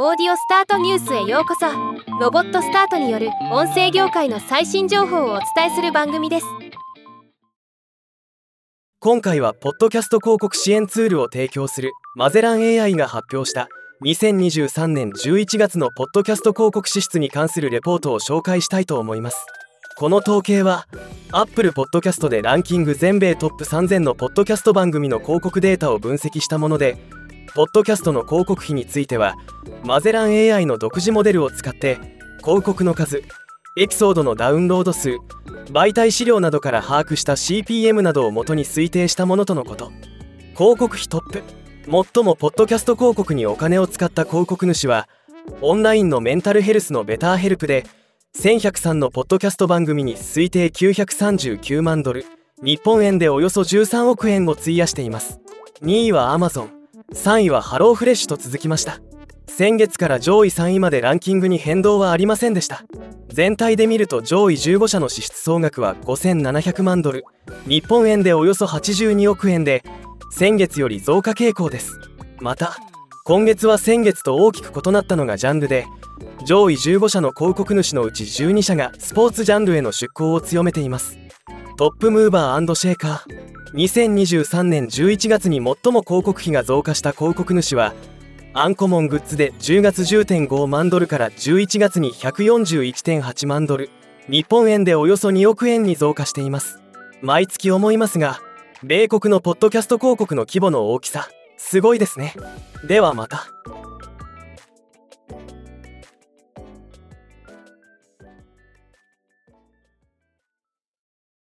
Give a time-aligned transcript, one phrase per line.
[0.00, 1.66] オーディオスタートニュースへようこそ。
[2.20, 6.46] ロボットスタートによる音声業界の最新情報をお伝えする番組です。
[9.00, 13.66] 今回はポッドキャスト広告支援ツールを提供するマゼラン AI が発表した
[14.04, 19.44] 2023年11月のポッドキャスト広告支出に関するレポートを紹介したいと思います。
[19.96, 20.86] この統計は
[21.32, 26.96] Apple Podcast でランキング全米トップ3000のポッドキャスト番組の広告データを分析したもので
[27.54, 29.34] ポッドキャストの広告費については
[29.84, 31.98] マゼラン AI の独自モデルを使って
[32.44, 33.22] 広告の数
[33.76, 35.16] エピソードのダウンロード数
[35.72, 39.92] 媒体資料などから把握した CPM などを元に推定したものとのこと。
[40.56, 41.42] 広告費トップ
[41.84, 45.08] 最もポッドキャスト広告にお金を使った広告主は
[45.60, 47.86] オンラインのメンタルヘルスのベターヘルプで
[48.36, 52.26] 1103のポッドキャスト番組に推定939万ドル
[52.62, 55.38] 日本円でおよそ13億円を費やしています。
[55.82, 56.77] 2位は Amazon
[57.14, 59.00] 3位はハローフレッシュと続きました。
[59.46, 62.84] 先月から上位3位までランキングに変動はありませんでした。
[63.28, 67.24] 全体で見ると上位15社の支出総額は5700万ドル。
[67.66, 69.82] 日本円でおよそ82億円で
[70.30, 71.98] 先月より増加傾向です。
[72.40, 72.76] また
[73.24, 75.86] 今月は先月と大きく異なったのがジャンルで
[76.44, 81.18] 上位15社の広告主のうち12社がスポーツジャンルへの出向を強めています。
[81.78, 83.37] トップムーバーシェーカー。
[83.74, 87.94] 2023年11月に最も広告費が増加した広告主は
[88.54, 93.90] アンコモングッズで10月10.5万ドルから11月に141.8万ドル
[94.28, 96.82] 日本円でおよそ2億円に増加しています。
[97.22, 98.40] 毎月思いますが
[98.82, 102.34] 米国のポッドキャスト広告の規模の大きさすごいですね。
[102.86, 103.48] ではまた。